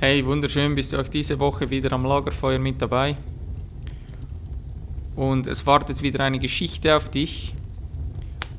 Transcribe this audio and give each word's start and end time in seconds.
Hey, 0.00 0.24
wunderschön, 0.24 0.76
bist 0.76 0.92
du 0.92 1.00
auch 1.00 1.08
diese 1.08 1.40
Woche 1.40 1.70
wieder 1.70 1.90
am 1.90 2.04
Lagerfeuer 2.04 2.60
mit 2.60 2.80
dabei. 2.80 3.16
Und 5.16 5.48
es 5.48 5.66
wartet 5.66 6.02
wieder 6.02 6.20
eine 6.20 6.38
Geschichte 6.38 6.94
auf 6.94 7.08
dich, 7.08 7.52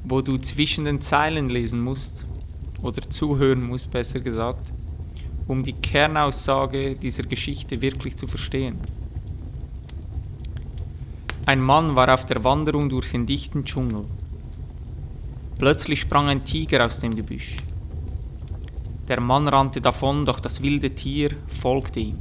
wo 0.03 0.19
du 0.19 0.37
zwischen 0.37 0.83
den 0.83 0.99
Zeilen 0.99 1.47
lesen 1.47 1.79
musst, 1.79 2.25
oder 2.81 3.01
zuhören 3.09 3.63
musst, 3.63 3.89
besser 3.89 4.19
gesagt, 4.19 4.69
um 5.47 5.63
die 5.63 5.71
Kernaussage 5.71 6.95
dieser 6.95 7.23
Geschichte 7.23 7.79
wirklich 7.79 8.17
zu 8.17 8.27
verstehen. 8.27 8.77
Ein 11.45 11.61
Mann 11.61 11.95
war 11.95 12.13
auf 12.13 12.25
der 12.25 12.43
Wanderung 12.43 12.89
durch 12.89 13.11
den 13.11 13.25
dichten 13.25 13.63
Dschungel. 13.63 14.03
Plötzlich 15.57 16.01
sprang 16.01 16.27
ein 16.27 16.43
Tiger 16.43 16.85
aus 16.85 16.99
dem 16.99 17.15
Gebüsch. 17.15 17.55
Der 19.09 19.19
Mann 19.19 19.47
rannte 19.47 19.81
davon, 19.81 20.23
doch 20.23 20.39
das 20.39 20.61
wilde 20.61 20.91
Tier 20.91 21.31
folgte 21.47 21.99
ihm. 21.99 22.19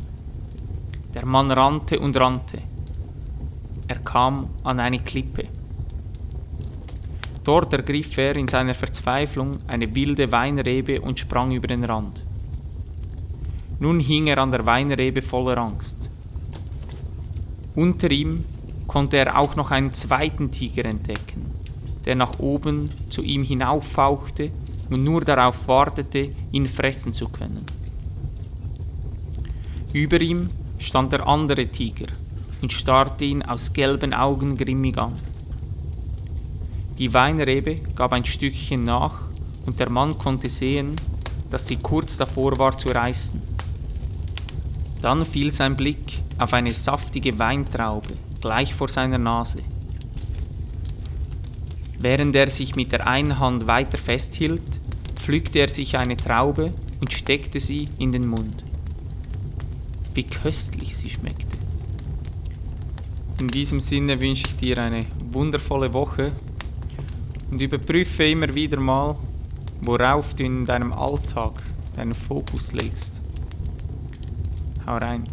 Der 1.13 1.27
Mann 1.27 1.51
rannte 1.51 2.01
und 2.01 2.17
rannte. 2.17 2.63
Er 3.87 3.99
kam 3.99 4.49
an 4.65 4.81
eine 4.81 4.99
Klippe. 5.01 5.45
Dort 7.45 7.75
ergriff 7.75 8.17
er 8.17 8.37
in 8.37 8.49
seiner 8.49 8.73
Verzweiflung 8.73 9.59
eine 9.67 9.95
wilde 9.95 10.33
Weinrebe 10.33 11.03
und 11.03 11.21
sprang 11.21 11.53
über 11.53 11.67
den 11.67 11.85
Rand. 11.85 12.25
Nun 13.81 14.01
hing 14.01 14.27
er 14.27 14.39
an 14.39 14.51
der 14.51 14.65
Weinrebe 14.65 15.21
voller 15.21 15.59
Angst. 15.59 15.99
Unter 17.75 18.11
ihm 18.11 18.45
konnte 18.87 19.19
er 19.19 19.39
auch 19.39 19.57
noch 19.57 19.71
einen 19.71 19.93
zweiten 19.93 20.51
Tiger 20.51 20.87
entdecken, 20.87 21.47
der 22.07 22.17
nach 22.17 22.39
oben 22.39 22.91
zu 23.11 23.23
ihm 23.23 23.43
hinauffauchte 23.43 24.51
und 24.91 25.05
nur 25.05 25.23
darauf 25.23 25.69
wartete, 25.69 26.31
ihn 26.53 26.67
fressen 26.67 27.13
zu 27.13 27.29
können. 27.29 27.65
Über 29.93 30.21
ihm 30.21 30.49
stand 30.79 31.13
der 31.13 31.27
andere 31.27 31.67
Tiger 31.67 32.07
und 32.63 32.73
starrte 32.73 33.25
ihn 33.25 33.43
aus 33.43 33.73
gelben 33.73 34.13
Augen 34.13 34.57
grimmig 34.57 34.99
an. 34.99 35.15
Die 36.99 37.13
Weinrebe 37.15 37.77
gab 37.95 38.13
ein 38.13 38.25
Stückchen 38.25 38.85
nach 38.85 39.15
und 39.67 39.79
der 39.79 39.91
Mann 39.91 40.19
konnte 40.19 40.51
sehen, 40.51 40.97
dass 41.51 41.67
sie 41.67 41.77
kurz 41.77 42.17
davor 42.17 42.59
war 42.59 42.77
zu 42.77 42.89
reißen. 42.89 43.41
Dann 45.01 45.25
fiel 45.25 45.53
sein 45.53 45.77
Blick 45.77 46.21
auf 46.39 46.53
eine 46.53 46.71
saftige 46.71 47.39
Weintraube 47.39 48.15
gleich 48.41 48.75
vor 48.75 48.89
seiner 48.89 49.19
Nase. 49.19 49.59
Während 52.01 52.37
er 52.37 52.49
sich 52.49 52.77
mit 52.77 52.93
der 52.93 53.07
einen 53.07 53.39
Hand 53.39 53.67
weiter 53.67 53.99
festhielt, 53.99 54.63
pflückte 55.17 55.59
er 55.59 55.69
sich 55.69 55.97
eine 55.97 56.17
Traube 56.17 56.71
und 57.01 57.13
steckte 57.13 57.61
sie 57.61 57.89
in 57.99 58.13
den 58.13 58.29
Mund. 58.29 58.65
Wie 60.15 60.25
köstlich 60.25 60.97
sie 60.97 61.11
schmeckte. 61.11 61.59
In 63.41 63.49
diesem 63.49 63.81
Sinne 63.81 64.21
wünsche 64.21 64.45
ich 64.47 64.57
dir 64.57 64.79
eine 64.79 65.05
wundervolle 65.33 65.93
Woche 65.93 66.33
und 67.51 67.63
überprüfe 67.63 68.25
immer 68.25 68.53
wieder 68.55 68.81
mal, 68.81 69.17
worauf 69.81 70.35
du 70.35 70.45
in 70.45 70.65
deinem 70.67 70.93
Alltag 70.93 71.53
deinen 71.97 72.15
Fokus 72.15 72.73
legst. 72.73 73.15
Hau 74.87 74.97
rein. 74.97 75.25